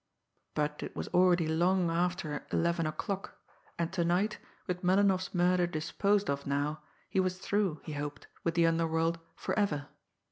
[0.55, 3.35] But it was already long after eleven o'clock,
[3.77, 8.55] and to night, with Melinoff's murder disposed of now, he was through, he hoped, with
[8.55, 9.89] the underworld forever.